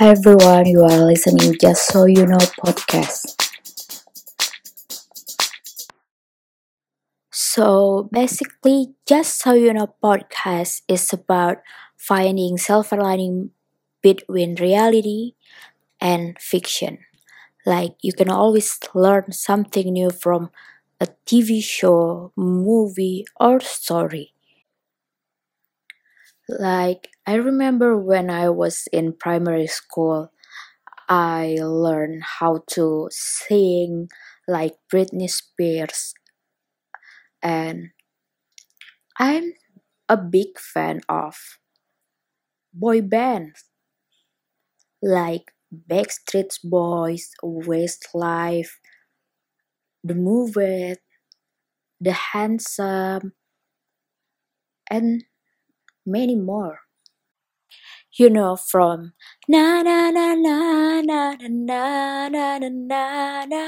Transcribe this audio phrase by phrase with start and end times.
[0.00, 3.36] Hi everyone, you are listening Just So You Know podcast.
[7.32, 11.58] So basically, Just So You Know podcast is about
[11.96, 13.50] finding silver lining
[14.02, 15.34] between reality
[16.00, 16.98] and fiction.
[17.66, 20.50] Like you can always learn something new from
[21.00, 24.34] a TV show, movie, or story.
[26.58, 30.30] Like I remember when I was in primary school,
[31.08, 34.08] I learned how to sing
[34.48, 36.14] like Britney Spears,
[37.42, 37.90] and
[39.20, 39.52] I'm
[40.08, 41.36] a big fan of
[42.72, 43.70] boy bands
[45.02, 48.70] like Backstreet Boys, Westlife,
[50.04, 50.96] The Movie,
[51.98, 53.32] The Handsome,
[54.90, 55.24] and
[56.10, 56.80] many more.
[58.18, 59.14] You know from
[59.48, 60.56] na na na na
[61.02, 61.82] na na
[62.28, 63.64] na na na na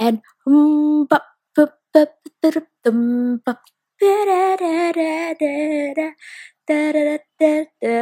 [0.00, 1.20] and um ba
[1.56, 2.06] ba ba
[2.42, 3.58] ba da dum ba
[4.00, 5.52] da da da da
[5.94, 6.08] da
[6.68, 7.98] da da da da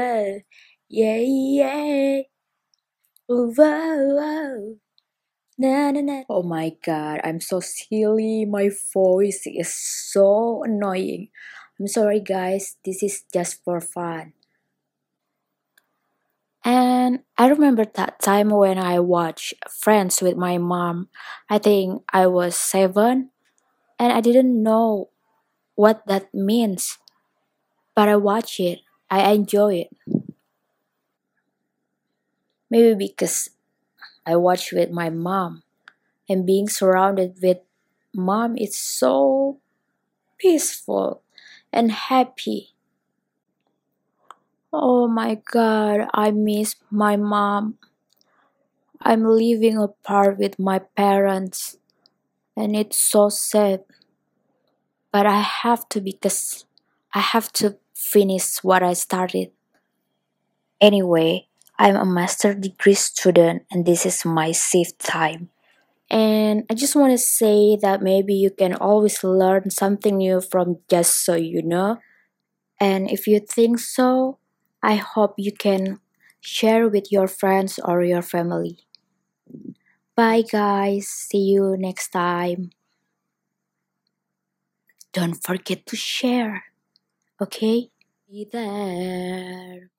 [0.91, 2.23] yeah yeah
[3.29, 4.77] whoa.
[5.59, 6.23] Na, na, na.
[6.29, 8.45] Oh my god, I'm so silly.
[8.45, 11.29] My voice is so annoying.
[11.83, 12.77] I'm sorry, guys.
[12.85, 14.35] This is just for fun.
[16.65, 21.09] And I remember that time when I watched Friends with my mom.
[21.51, 23.31] I think I was seven
[23.99, 25.11] and I didn't know
[25.75, 26.99] what that means.
[27.97, 28.79] But I watched it,
[29.11, 29.91] I enjoy it.
[32.71, 33.51] Maybe because
[34.25, 35.65] I watched with my mom
[36.29, 37.59] and being surrounded with
[38.15, 39.59] mom is so
[40.39, 41.23] peaceful
[41.73, 42.75] and happy.
[44.73, 47.79] Oh my god, I miss my mom.
[49.03, 51.77] I'm living apart with my parents
[52.57, 53.85] and it's so sad.
[55.13, 56.65] But I have to because
[57.15, 59.53] I have to finish what I started.
[60.83, 61.49] Anyway,
[61.79, 65.49] I'm a master degree student and this is my safe time.
[66.13, 70.79] And I just want to say that maybe you can always learn something new from
[70.91, 71.99] just so you know.
[72.81, 74.39] And if you think so,
[74.83, 76.01] I hope you can
[76.41, 78.79] share with your friends or your family.
[80.17, 81.07] Bye, guys.
[81.09, 82.71] See you next time.
[85.13, 86.65] Don't forget to share,
[87.41, 87.93] okay?
[88.29, 89.93] Be there.